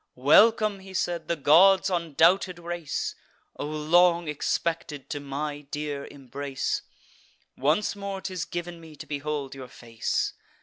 "Welcome," 0.15 0.79
he 0.79 0.95
said, 0.95 1.27
"the 1.27 1.35
gods' 1.35 1.91
undoubted 1.91 2.57
race! 2.57 3.13
O 3.57 3.67
long 3.67 4.27
expected 4.27 5.11
to 5.11 5.19
my 5.19 5.61
dear 5.69 6.07
embrace! 6.09 6.81
Once 7.55 7.95
more 7.95 8.19
'tis 8.19 8.45
giv'n 8.47 8.79
me 8.79 8.95
to 8.95 9.05
behold 9.05 9.53
your 9.53 9.67
face! 9.67 10.33